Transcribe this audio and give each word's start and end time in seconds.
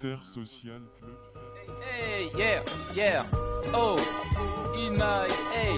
Terre 0.00 0.22
Social 0.22 0.78
Club. 1.00 1.18
Hey, 1.82 2.30
yeah, 2.36 2.62
yeah, 2.94 3.24
oh, 3.74 3.98
in 4.78 4.96
my 4.96 5.26
hey. 5.52 5.72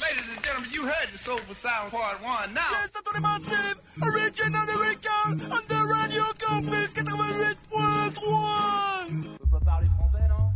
Ladies 0.00 0.28
and 0.32 0.44
gentlemen, 0.44 0.70
you 0.72 0.82
heard 0.84 1.08
the 1.12 1.18
Soulful 1.18 1.56
Sound 1.56 1.90
Part 1.90 2.22
1 2.22 2.54
now. 2.54 2.60
Yes, 2.70 2.90
c'est 2.94 3.02
tout 3.04 3.20
massif, 3.20 3.74
original 4.00 4.64
lyrical, 4.64 5.32
on 5.50 5.62
the 5.66 5.86
radio 5.92 6.22
campus 6.38 6.92
88.3. 6.94 8.22
On 8.22 9.38
peut 9.38 9.46
pas 9.50 9.60
parler 9.64 9.88
français, 9.98 10.28
non? 10.28 10.51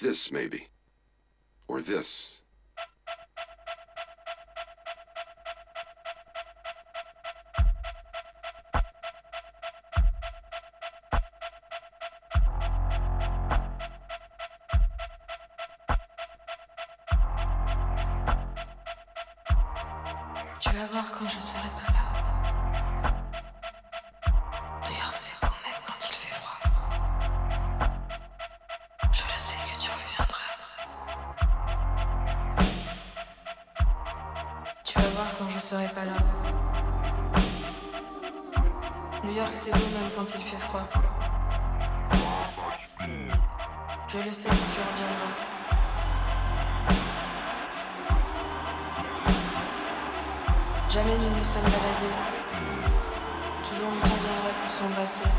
This, 0.00 0.32
maybe. 0.32 0.68
Or 1.68 1.80
this. 1.80 2.39
Nous 51.10 51.16
nous 51.16 51.44
sommes 51.44 51.64
baladés. 51.64 52.14
Toujours 53.68 53.90
le 53.90 53.98
temps 53.98 54.14
viendra 54.22 54.50
pour 54.62 54.70
s'embrasser. 54.70 55.30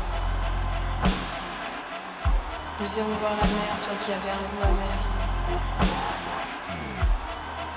Nous 2.78 2.98
irons 2.98 3.16
voir 3.18 3.30
la 3.30 3.48
mer, 3.48 3.72
toi 3.82 3.94
qui 4.02 4.12
avais 4.12 4.32
un 4.32 4.44
goût 4.52 4.64
amer. 4.64 4.98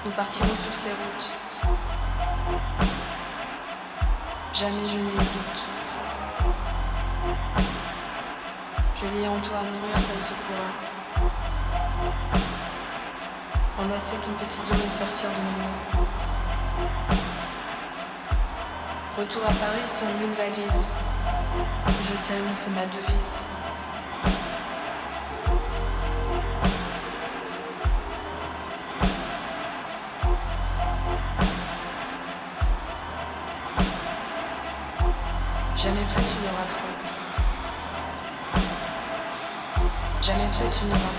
Nous 0.04 0.12
partirons 0.12 0.56
sur 0.62 0.74
ces 0.74 0.90
routes. 0.90 1.32
Jamais 4.54 4.88
je 4.90 4.98
n'ai 4.98 5.14
eu 5.14 5.18
doute. 5.18 5.62
Je 8.98 9.06
lis 9.08 9.28
en 9.28 9.40
toi 9.40 9.62
mourir, 9.64 9.96
ça 9.96 10.16
ne 10.18 10.22
se 10.22 10.34
pourra. 10.44 10.70
Embrasser 13.80 14.18
ton 14.18 14.34
petit 14.46 14.60
dos 14.68 14.86
et 14.86 14.90
sortir 14.90 15.30
de 15.30 15.40
mes. 15.62 17.25
Retour 19.18 19.44
à 19.44 19.48
Paris 19.48 19.88
sur 19.88 20.08
une 20.08 20.34
valise. 20.34 20.84
Je 22.04 22.14
t'aime, 22.28 22.50
c'est 22.54 22.72
ma 22.72 22.86
devise. 22.86 23.32
Jamais 35.78 36.04
plus 36.04 36.24
tu 36.26 36.38
n'auras 36.44 36.68
froid. 36.68 36.96
Jamais 40.22 40.50
plus 40.58 40.70
tu 40.78 40.86
n'auras 40.88 41.15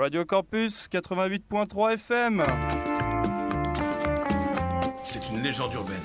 Radio 0.00 0.24
Campus 0.24 0.88
88.3 0.88 1.92
FM. 1.92 2.42
C'est 5.04 5.28
une 5.28 5.42
légende 5.42 5.74
urbaine. 5.74 6.00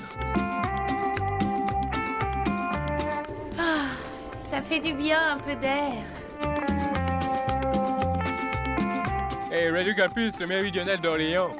Ça 4.36 4.60
fait 4.60 4.80
du 4.80 4.92
bien 4.92 5.32
un 5.32 5.38
peu 5.38 5.56
d'air. 5.56 5.94
Hey, 9.50 9.70
Radio 9.70 9.94
Campus, 9.94 10.40
le 10.40 10.46
méridional 10.46 11.00
d'Orléans. 11.00 11.56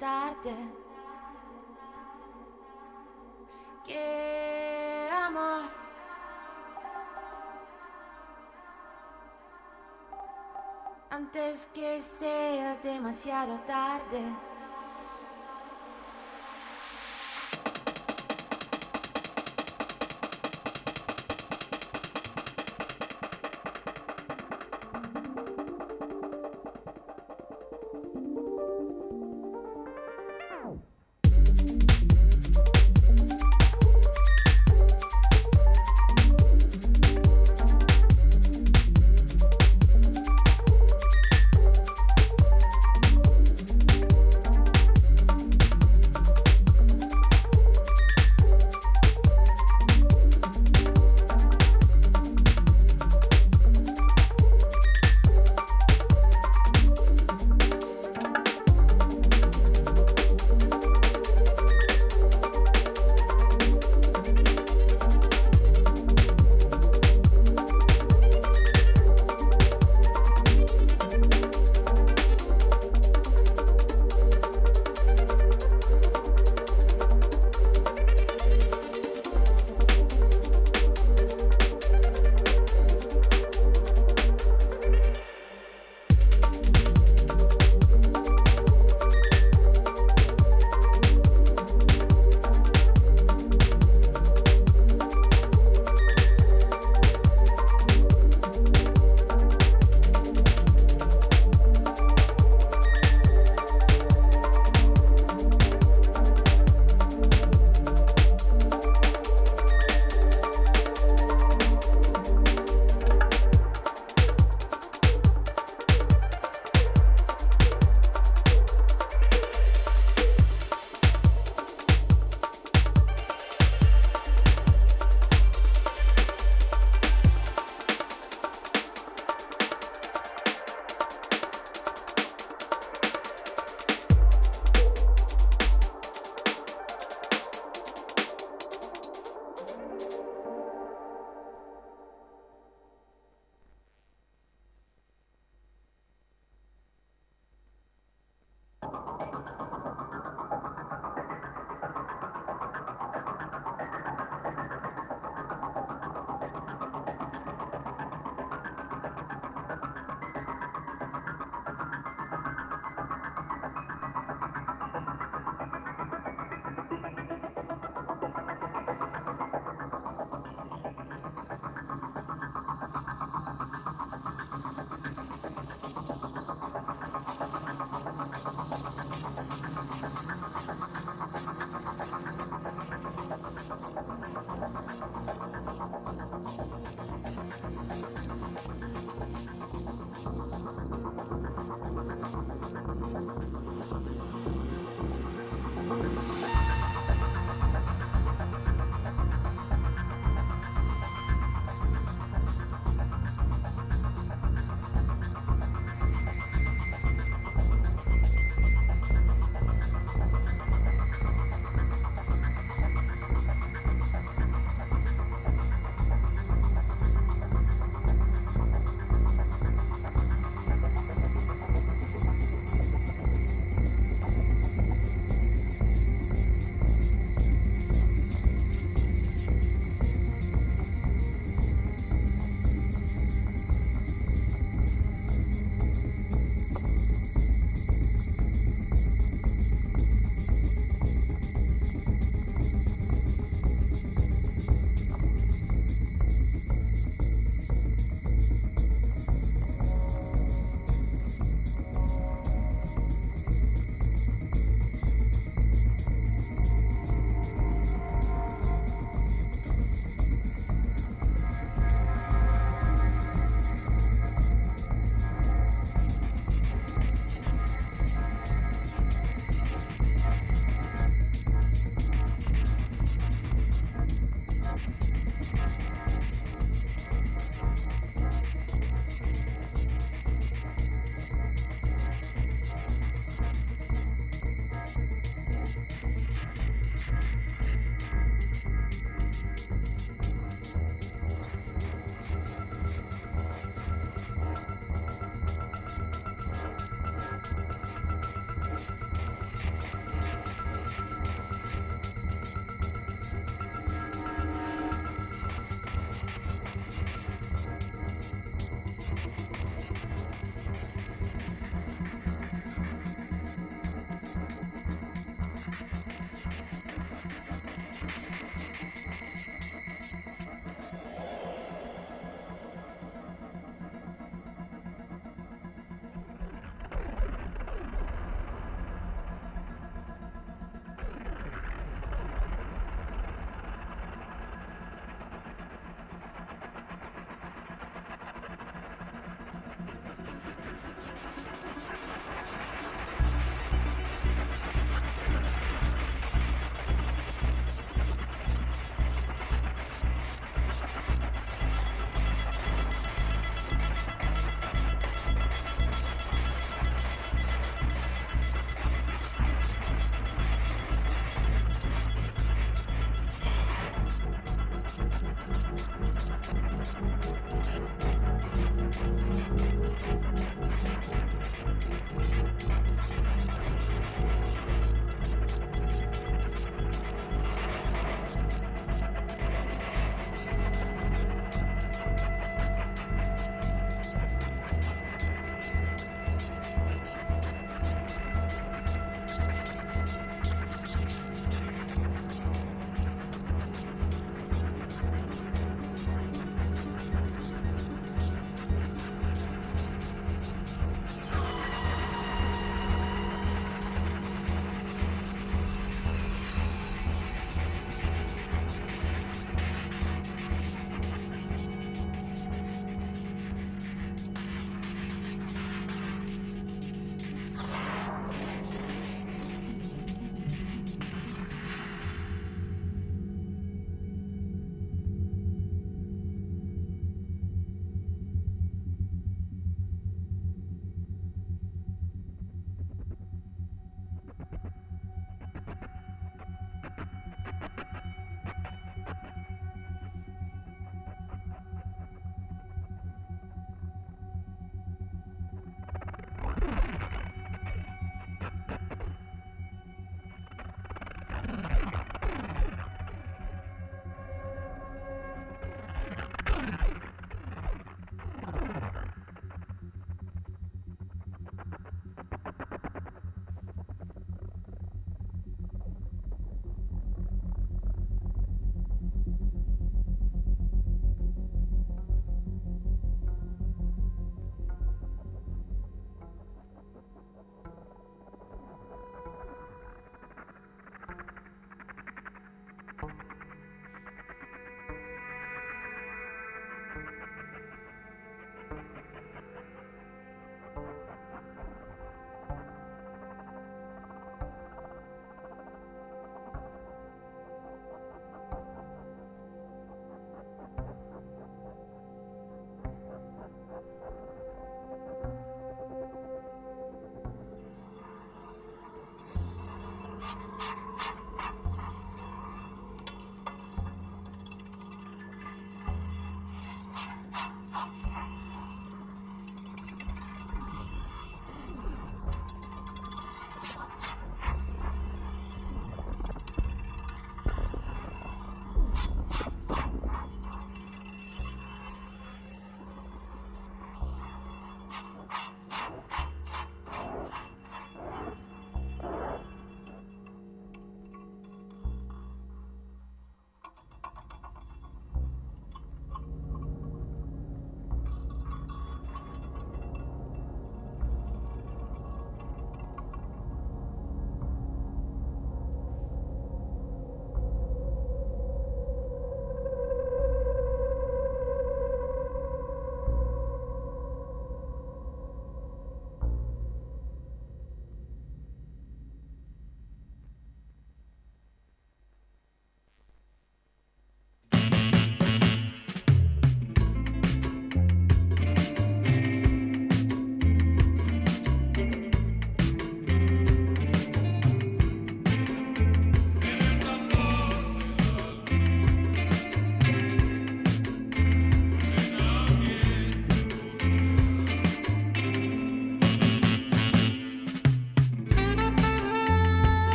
Tarde. 0.00 0.54
Que 3.84 5.08
amor. 5.26 5.64
Antes 11.10 11.70
que 11.74 12.00
sea 12.00 12.76
demasiado 12.82 13.58
tarde. 13.66 14.49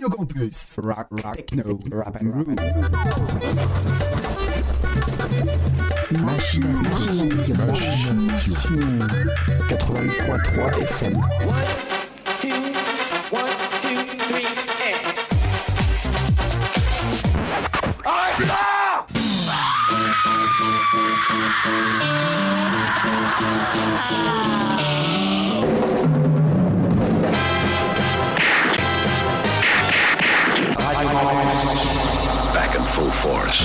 Radio 0.00 0.16
Campus. 0.16 0.78
Rock, 0.78 1.08
rock, 1.10 1.36
techno, 1.36 1.78
rap 1.90 2.16
and 2.16 2.32
groove. 2.32 2.48
Machine, 6.22 6.72
machine, 6.72 7.28
machine. 8.26 9.00
83.3 9.68 10.86
FM. 10.86 11.89
Back 32.52 32.74
in 32.74 32.82
full 32.82 33.10
force. 33.10 33.58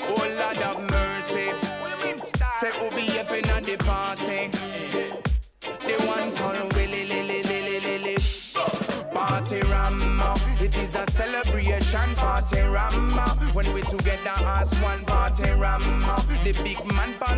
Oh 0.00 0.26
Lord 0.38 0.90
mercy. 0.90 1.50
Say 2.60 2.70
OBF 2.70 3.30
in 3.32 3.64
the 3.64 3.76
party. 3.84 4.50
The 5.60 5.96
one 6.06 6.32
Lily 6.70 7.06
Lily 7.06 7.80
Lily. 7.80 8.16
Party 9.12 9.60
Rama, 9.62 10.34
it 10.60 10.76
is 10.78 10.94
a 10.94 11.04
celebration 11.10 12.14
party 12.14 12.60
Rama. 12.60 13.28
When 13.52 13.72
we 13.74 13.82
together 13.82 14.32
as 14.46 14.78
one 14.80 15.04
party 15.04 15.50
Rama, 15.50 16.16
the 16.44 16.52
big 16.62 16.78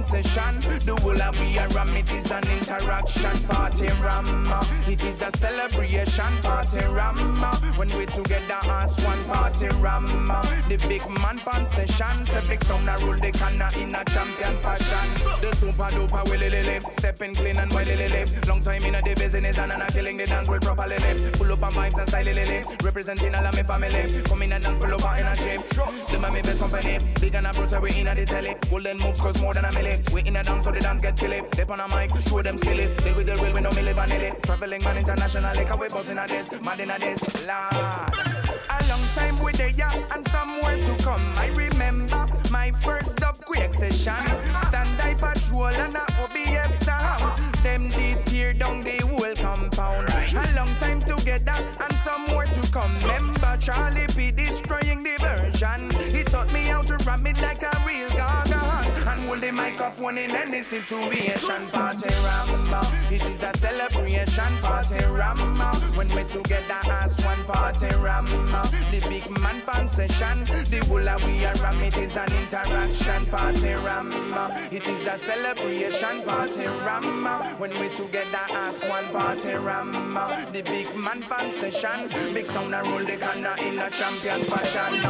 session, 0.02 0.58
the 0.84 0.96
whole 1.02 1.20
of 1.22 1.38
we 1.40 1.58
are 1.58 1.68
Ram, 1.68 1.88
it 1.90 2.12
is 2.12 2.30
an 2.30 2.42
interaction 2.58 3.38
party 3.48 3.86
Rama. 4.02 4.60
Uh, 4.60 4.90
It 5.04 5.08
is 5.08 5.20
a 5.20 5.30
celebration 5.36 6.34
party 6.40 6.82
Rama. 6.86 7.54
When 7.76 7.88
we 7.98 8.06
together 8.06 8.58
as 8.64 9.04
one 9.04 9.22
party 9.24 9.68
Rama, 9.76 10.40
the 10.66 10.76
big 10.88 11.06
man 11.20 11.38
pan 11.40 11.66
session, 11.66 12.24
say 12.24 12.40
big 12.48 12.64
sound 12.64 12.88
a 12.88 12.96
rule 13.04 13.20
the 13.20 13.30
canna 13.30 13.68
in 13.76 13.94
a 13.94 14.02
champion 14.06 14.56
fashion. 14.64 15.06
The 15.42 15.54
super 15.54 15.88
duper 15.92 16.24
willy 16.30 16.48
lily, 16.48 16.80
stepping 16.90 17.34
clean 17.34 17.58
and 17.58 17.70
willy. 17.74 17.94
Live. 17.94 18.48
Long 18.48 18.62
time 18.62 18.82
in 18.82 18.94
a 18.94 19.02
the 19.02 19.14
business 19.14 19.58
and 19.58 19.72
I'm 19.72 19.86
killing 19.88 20.16
the 20.16 20.24
dance 20.24 20.48
will 20.48 20.58
properly 20.58 20.96
live. 20.96 21.32
Pull 21.34 21.52
up 21.52 21.62
on 21.62 21.72
vibes 21.72 21.98
and 21.98 22.08
style 22.08 22.24
lily, 22.24 22.64
representing 22.82 23.34
all 23.34 23.46
of 23.46 23.54
my 23.54 23.62
family. 23.62 24.22
Come 24.22 24.42
in 24.42 24.52
and 24.52 24.64
dance 24.64 24.78
full 24.78 24.94
up 24.94 25.20
in 25.20 25.26
a 25.26 25.36
shape. 25.36 25.60
Are 26.14 26.18
my 26.18 26.40
best 26.40 26.58
company, 26.58 26.98
big 27.20 27.34
and 27.34 27.46
a 27.46 27.52
bruise 27.52 27.74
we 27.78 28.00
in 28.00 28.08
a 28.08 28.14
the 28.14 28.24
telly. 28.24 28.56
Golden 28.70 28.96
moves 28.96 29.20
cause 29.20 29.40
more 29.42 29.52
than 29.52 29.66
a 29.66 29.68
milli. 29.68 30.12
We 30.14 30.22
in 30.22 30.36
a 30.36 30.42
dance 30.42 30.64
so 30.64 30.72
the 30.72 30.80
dance 30.80 31.02
get 31.02 31.18
chilly. 31.18 31.42
Dip 31.50 31.70
on 31.70 31.80
a 31.80 31.88
mic, 31.88 32.10
show 32.26 32.40
them 32.40 32.56
skilly. 32.56 32.86
Deal 32.96 33.14
with 33.16 33.26
the 33.26 33.34
real, 33.42 33.52
we 33.52 33.60
no 33.60 33.68
milli 33.68 33.92
vanilli. 33.92 34.40
Traveling 34.42 34.82
man 34.82 34.93
internationally, 34.96 35.64
cause 35.64 35.78
we 35.78 35.88
bossing 35.88 36.18
a 36.18 36.26
this, 36.26 36.50
mad 36.60 36.80
in 36.80 36.90
a 36.90 36.98
this. 36.98 37.22
Lord. 37.46 38.14
A 38.70 38.78
long 38.88 39.04
time 39.14 39.42
with 39.42 39.60
we 39.64 39.72
there 39.72 39.72
and 40.14 40.26
somewhere 40.28 40.76
to 40.76 41.04
come. 41.04 41.32
I 41.36 41.48
remember 41.48 42.26
my 42.50 42.72
first 42.72 43.22
upquake 43.22 43.72
session. 43.72 44.26
Stand 44.62 45.00
I 45.00 45.14
patrol 45.14 45.66
and 45.66 45.96
a 45.96 46.00
OBF 46.22 46.72
sound. 46.82 47.54
Them 47.62 47.88
did 47.88 48.24
tear 48.26 48.52
down 48.52 48.82
the 48.82 48.96
whole 49.06 49.34
compound. 49.36 50.08
A 50.10 50.54
long 50.54 50.74
time 50.80 51.00
together 51.02 51.54
and 51.80 51.94
somewhere 51.94 52.46
to 52.46 52.72
come. 52.72 52.96
Remember 52.98 53.56
Charlie 53.60 54.06
P 54.16 54.30
destroying 54.30 55.02
the 55.02 55.16
version. 55.20 55.90
He 56.14 56.24
taught 56.24 56.52
me 56.52 56.64
how 56.64 56.82
to 56.82 56.96
ram 57.06 57.26
it 57.26 57.40
like 57.40 57.62
a 57.62 57.72
real 57.86 58.08
gaga. 58.10 58.43
And 59.14 59.26
hold 59.26 59.40
the 59.40 59.52
microphone 59.52 60.18
in 60.18 60.32
any 60.32 60.62
situation. 60.62 61.66
Party 61.68 62.08
Ramba. 62.08 63.12
It 63.12 63.24
is 63.24 63.42
a 63.44 63.56
celebration 63.56 64.56
party 64.60 64.98
Ramba. 65.04 65.96
When 65.96 66.08
we 66.08 66.24
together 66.24 66.80
as 66.90 67.24
one 67.24 67.44
party 67.44 67.86
Ramba. 67.86 68.62
The 68.90 69.08
big 69.08 69.30
man 69.40 69.62
pan 69.62 69.86
session. 69.86 70.42
The 70.68 70.84
whole 70.88 71.08
of 71.08 71.24
we 71.26 71.44
are 71.44 71.54
ram. 71.62 71.80
It 71.80 71.96
is 71.96 72.16
an 72.16 72.26
interaction 72.32 73.26
party 73.26 73.74
Ramba. 73.86 74.72
It 74.72 74.88
is 74.88 75.06
a 75.06 75.16
celebration 75.16 76.22
party 76.22 76.64
Ramba. 76.82 77.56
When 77.60 77.70
we 77.78 77.88
together 77.90 78.46
as 78.50 78.84
one 78.84 79.08
party 79.10 79.50
Ramba. 79.50 80.52
The 80.52 80.62
big 80.62 80.92
man 80.96 81.22
pan 81.22 81.52
session. 81.52 82.08
Big 82.34 82.48
sound 82.48 82.74
and 82.74 82.88
roll 82.88 83.04
the 83.04 83.16
canna 83.16 83.54
in 83.60 83.78
a 83.78 83.88
champion 83.90 84.40
fashion. 84.42 85.04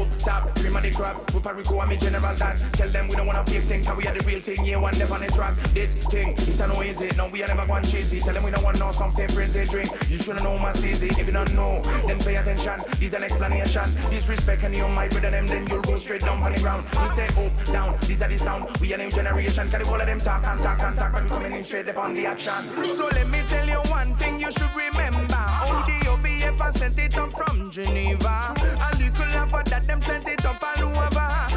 Up 0.00 0.18
top, 0.18 0.58
cream 0.58 0.76
of 0.76 0.82
the 0.82 0.90
crop. 0.90 1.26
Puerto 1.26 1.52
Rico 1.52 1.78
and 1.80 1.90
me 1.90 1.96
general 1.98 2.34
that. 2.36 2.58
Tell 2.72 2.88
them 2.88 3.08
we 3.08 3.16
don't 3.16 3.26
wanna 3.26 3.44
thing, 3.58 3.82
we 3.96 4.06
are 4.06 4.16
the 4.16 4.24
real 4.24 4.40
thing. 4.40 4.64
Yeah, 4.64 4.76
one 4.76 4.92
step 4.92 5.10
on 5.10 5.20
the 5.20 5.26
track. 5.26 5.56
This 5.74 5.94
thing, 5.94 6.34
it's 6.38 6.60
a 6.60 6.66
no 6.66 6.82
easy. 6.82 7.08
No, 7.16 7.28
we 7.28 7.42
are 7.42 7.48
never 7.48 7.66
going 7.66 7.82
cheesy. 7.84 8.20
Tell 8.20 8.34
them 8.34 8.44
we 8.44 8.50
don't 8.50 8.62
want 8.62 8.78
no 8.78 8.92
something 8.92 9.28
crazy 9.28 9.64
drink. 9.64 9.90
You 10.08 10.18
shouldn't 10.18 10.44
know 10.44 10.56
my 10.58 10.72
easy. 10.78 11.08
If 11.08 11.26
you 11.26 11.32
don't 11.32 11.52
know, 11.54 11.80
then 12.06 12.18
pay 12.18 12.36
attention. 12.36 12.80
This 12.98 13.12
an 13.12 13.24
explanation. 13.24 13.94
Disrespect 14.08 14.62
and 14.62 14.76
you 14.76 14.86
my 14.88 15.08
brother 15.08 15.30
them, 15.30 15.46
then 15.46 15.66
you'll 15.66 15.82
go 15.82 15.96
straight 15.96 16.20
down 16.20 16.42
on 16.42 16.52
the 16.52 16.60
ground. 16.60 16.84
We 17.02 17.08
say 17.08 17.26
up, 17.26 17.64
down, 17.64 17.98
these 18.06 18.22
are 18.22 18.28
the 18.28 18.38
sound. 18.38 18.76
We 18.80 18.94
are 18.94 18.98
new 18.98 19.10
generation. 19.10 19.68
Can 19.68 19.82
all 19.86 20.00
of 20.00 20.06
them 20.06 20.20
talk 20.20 20.44
and 20.44 20.60
talk 20.60 20.80
and 20.80 20.96
talk, 20.96 21.12
but 21.12 21.22
we 21.24 21.28
coming 21.28 21.52
in 21.52 21.64
straight 21.64 21.88
upon 21.88 22.14
the 22.14 22.26
action. 22.26 22.62
So 22.94 23.08
let 23.08 23.28
me 23.28 23.40
tell 23.46 23.66
you 23.66 23.80
one 23.90 24.14
thing 24.16 24.38
you 24.38 24.52
should 24.52 24.74
remember. 24.76 25.34
How 25.34 25.86
the 25.86 25.98
OBF 26.06 26.72
sent 26.76 26.98
it 26.98 27.16
up 27.16 27.32
from 27.32 27.70
Geneva. 27.70 28.54
A 28.56 28.96
little 28.98 29.54
of 29.54 29.64
that 29.64 29.84
them 29.84 30.00
sent 30.02 30.28
it 30.28 30.44
up 30.44 30.62
all 30.62 30.84
over. 30.84 31.49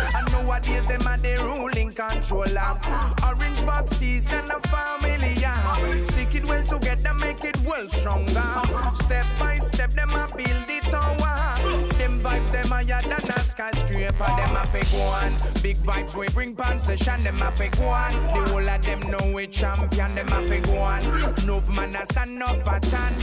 Nowadays 0.54 0.86
them 0.86 1.08
are 1.08 1.18
the 1.18 1.34
ruling 1.42 1.92
controller. 1.92 2.78
Orange 3.26 3.66
box 3.66 3.98
season 3.98 4.52
a 4.52 4.60
family, 4.68 5.34
yeah. 5.42 6.06
Stick 6.06 6.36
it 6.36 6.48
well 6.48 6.64
together, 6.64 7.12
make 7.16 7.44
it 7.44 7.60
well 7.66 7.90
stronger. 7.90 8.62
Step 8.94 9.26
by 9.40 9.58
step, 9.58 9.90
them 9.94 10.12
a 10.12 10.28
build 10.38 10.70
it 10.70 10.84
tower. 10.84 11.63
Them 12.04 12.20
vibes, 12.20 12.52
them 12.52 12.66
higher 12.66 13.00
than 13.00 13.30
a 13.30 13.40
skyscraper. 13.46 14.26
Them 14.36 14.56
a 14.58 14.68
fake 14.68 14.92
one. 14.92 15.34
Big 15.64 15.78
vibes 15.78 16.18
we 16.18 16.28
bring 16.34 16.54
pan 16.54 16.78
session. 16.78 17.24
Them 17.24 17.42
a 17.42 17.50
fake 17.50 17.80
one. 17.80 18.12
The 18.12 18.52
whole 18.52 18.70
of 18.70 18.82
them 18.82 19.00
know 19.10 19.32
we 19.34 19.48
champion. 19.48 20.14
Them 20.14 20.28
a 20.28 20.42
fake 20.50 20.68
one. 20.68 21.02
No 21.46 21.62
man 21.78 21.96
a 21.96 22.06
stand 22.08 22.44
up 22.44 22.62
pattern. 22.62 23.14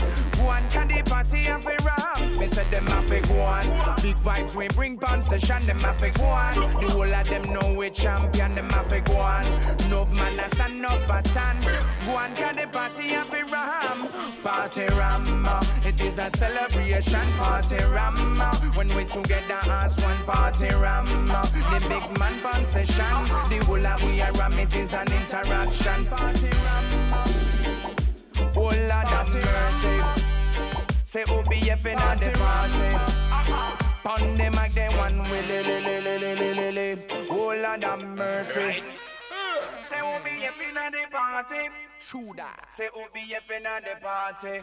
One 0.43 0.67
can 0.71 0.87
the 0.87 1.03
party 1.07 1.45
a 1.45 1.59
fake 1.59 1.85
ram. 1.85 2.39
Me 2.39 2.47
said 2.47 2.71
them 2.71 2.87
a 2.87 3.03
fake 3.03 3.29
one. 3.29 3.67
Big 4.01 4.15
vibes 4.15 4.55
we 4.55 4.67
bring 4.69 4.97
pan 4.97 5.21
session. 5.21 5.63
Them 5.67 5.77
a 5.85 5.93
fake 5.93 6.17
one. 6.17 6.55
The 6.81 6.89
whole 6.91 7.13
of 7.13 7.29
them 7.29 7.53
know 7.53 7.75
we 7.77 7.91
champion. 7.91 8.51
Them 8.53 8.69
a 8.69 8.83
fake 8.85 9.09
one. 9.09 9.45
No 9.91 10.05
man 10.15 10.39
a 10.39 10.49
stand 10.55 10.83
up 10.87 10.99
pattern. 11.01 11.57
One 12.11 12.35
can 12.35 12.55
the 12.55 12.65
party 12.65 13.13
a 13.13 13.23
fake 13.25 13.51
ram. 13.51 14.07
Party 14.41 14.87
ram. 14.87 15.23
It 15.85 16.01
is 16.01 16.17
a 16.17 16.31
celebration 16.31 17.31
party 17.33 17.77
ram. 17.85 18.41
When 18.75 18.87
we 18.95 19.03
together 19.03 19.59
as 19.69 20.01
one 20.03 20.17
party 20.25 20.69
ram. 20.75 21.05
The 21.05 21.85
big 21.89 22.19
man 22.19 22.39
pan 22.41 22.65
session. 22.65 23.23
The 23.49 23.63
whole 23.65 23.85
of 23.85 24.03
we 24.03 24.21
are 24.21 24.31
ram. 24.33 24.53
It 24.53 24.75
is 24.75 24.93
an 24.93 25.07
interaction 25.11 26.05
party 26.05 26.49
ram. 26.49 26.85
Oh 28.55 28.61
Lord 28.63 29.07
have 29.07 29.33
mercy. 29.33 30.01
Say 31.03 31.23
OBF 31.23 31.85
in 31.85 31.99
at 31.99 32.19
the 32.19 32.31
party. 32.39 32.89
Pon 34.03 34.37
the 34.37 34.49
mic, 34.57 34.71
they 34.73 34.87
one 34.97 35.21
willy 35.29 35.63
li 35.63 35.79
li 35.79 35.99
li 35.99 36.17
li 36.17 36.35
li 36.35 36.53
li 36.53 36.71
li. 36.71 37.03
Oh 37.29 37.53
Lord 37.55 37.83
have 37.83 37.99
mercy. 37.99 38.83
Say 39.83 39.97
OBF 39.97 40.69
in 40.69 40.77
at 40.77 40.91
the 40.91 41.05
party. 41.11 41.69
That. 42.35 42.65
Say 42.69 42.87
OBF 42.87 43.57
in 43.57 43.65
at 43.65 43.83
the 43.83 43.95
party. 44.01 44.61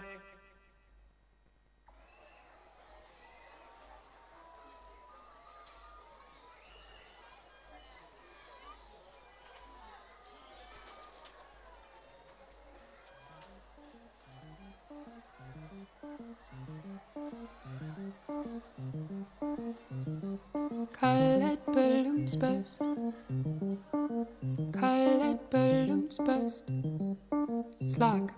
Kold 21.00 21.58
ballonsburst. 21.66 22.80
Kold 24.72 25.50
ballonsburst. 25.50 26.64
Slag. 27.86 28.37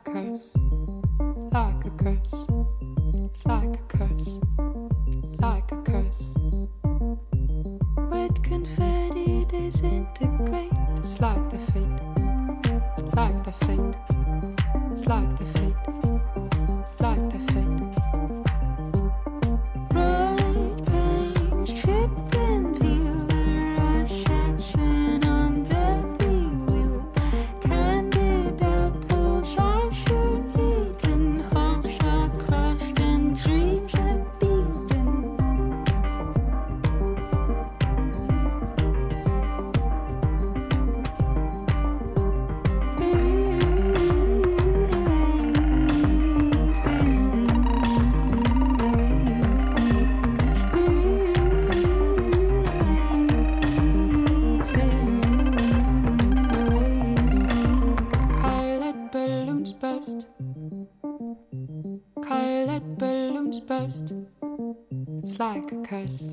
Curse, 65.90 66.29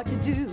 hard 0.00 0.24
to 0.24 0.32
do 0.32 0.49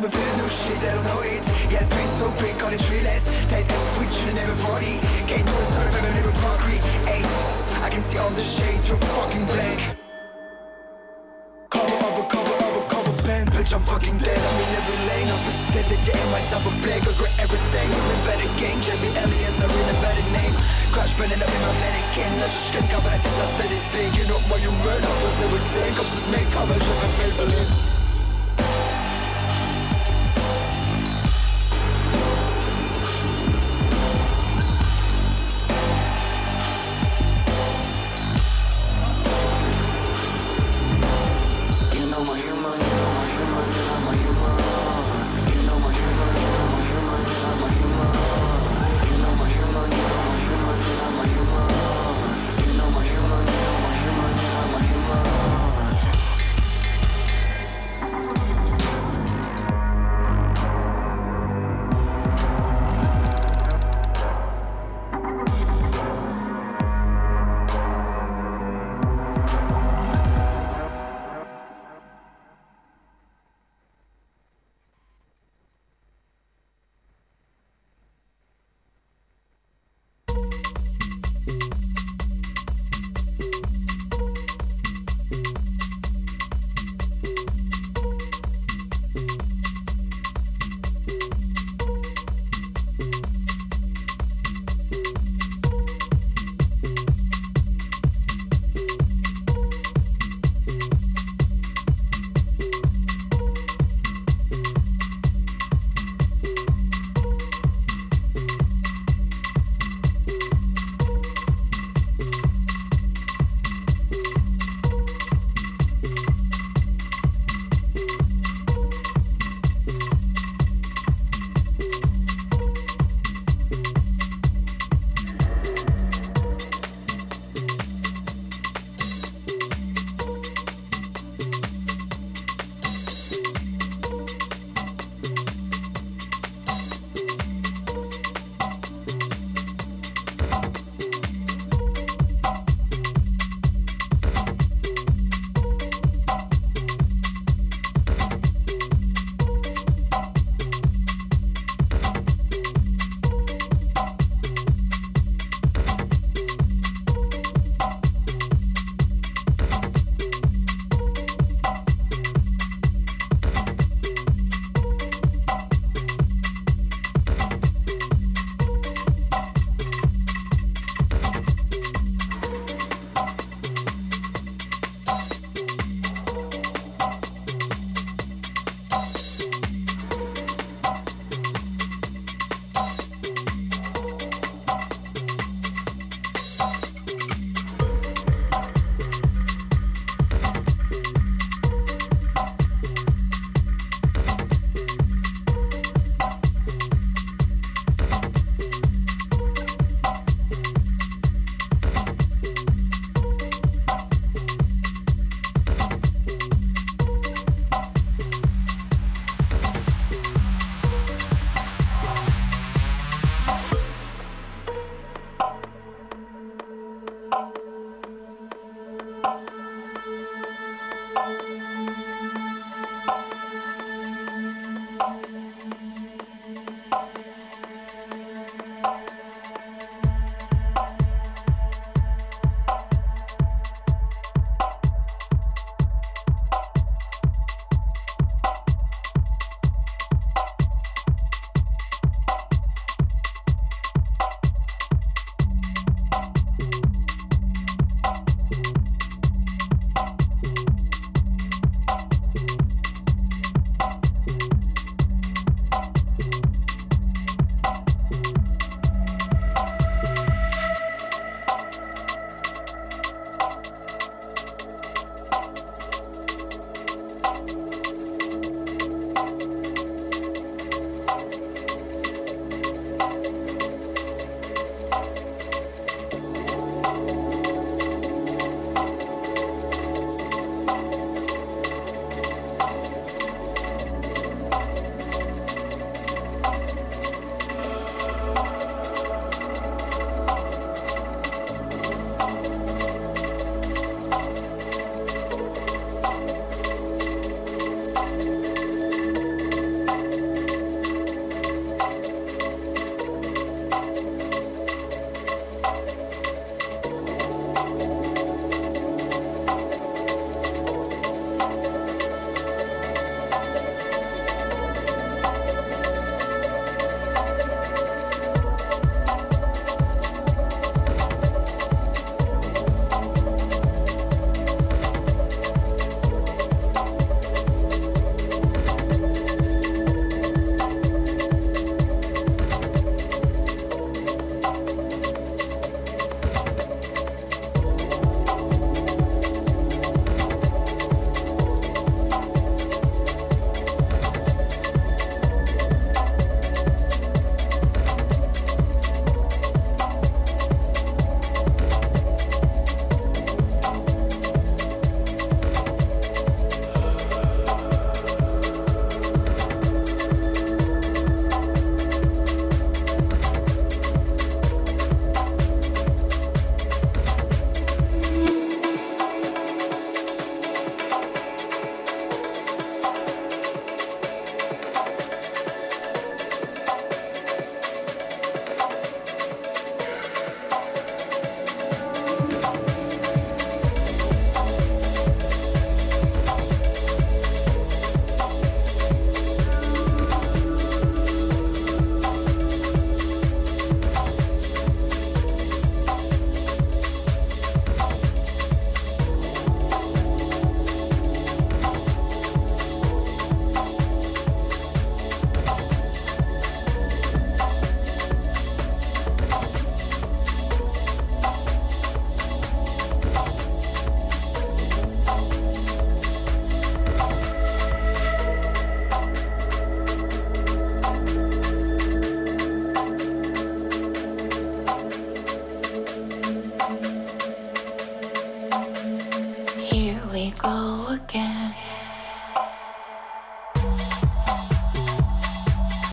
I'm 0.00 0.06
a 0.06 0.08
bit 0.08 0.16
of 0.16 0.36
new 0.40 0.48
shit, 0.48 0.80
they 0.80 0.96
don't 0.96 1.04
know 1.04 1.20
it. 1.20 1.44
Yeah, 1.68 1.84
paint 1.84 2.08
so 2.16 2.32
big, 2.40 2.56
on 2.64 2.72
it 2.72 2.80
treeless 2.88 3.20
That 3.52 3.68
I'm 3.68 3.84
switching 4.00 4.32
every 4.32 4.56
40 4.64 4.96
Can't 5.28 5.44
do 5.44 5.52
a 5.52 5.64
surf, 5.76 5.92
I'm 5.92 6.08
a 6.08 6.10
never 6.16 6.32
concrete 6.40 6.80
I 7.84 7.88
can 7.92 8.00
see 8.08 8.16
all 8.16 8.32
the 8.32 8.40
shades, 8.40 8.88
you're 8.88 8.96
fucking 8.96 9.44
black. 9.44 9.76
Cover, 11.68 12.00
over, 12.00 12.24
cover, 12.32 12.56
over, 12.64 12.82
cover, 12.88 13.12
pen 13.28 13.44
Bitch, 13.52 13.76
I'm 13.76 13.84
fucking 13.84 14.16
dead, 14.24 14.40
I'm 14.40 14.56
in 14.64 14.72
every 14.80 15.00
lane 15.04 15.28
Of 15.36 15.44
it's 15.52 15.60
dead 15.68 15.84
that 15.92 16.00
you 16.00 16.16
my 16.32 16.40
type 16.48 16.64
of 16.64 16.80
I 16.80 16.96
Regret 17.04 17.36
everything, 17.36 17.88
I'm 17.92 18.08
in 18.08 18.20
better 18.24 18.48
game 18.56 18.80
Jamie 18.80 19.12
Elliott, 19.20 19.52
I'm 19.60 19.68
a 19.68 19.96
better 20.00 20.26
name. 20.32 20.56
Crash, 20.96 21.12
burning 21.20 21.44
up 21.44 21.52
in 21.52 21.60
my 21.60 21.76
mannequin 21.76 22.40
I 22.40 22.48
just 22.48 22.72
can't 22.72 22.88
cover 22.88 23.12
that 23.12 23.20
disaster 23.20 23.68
this 23.68 23.84
big. 23.92 24.16
You 24.16 24.24
know 24.32 24.40
what 24.48 24.64
you 24.64 24.72
murder, 24.80 25.12
was 25.12 25.36
everything 25.44 25.92
Comes 25.92 26.08
to 26.08 26.20
make 26.32 26.48
cover, 26.56 26.72
jump 26.80 27.04
and 27.04 27.12
Maybelline 27.20 27.99